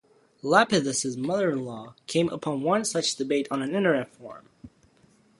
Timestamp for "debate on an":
3.17-3.75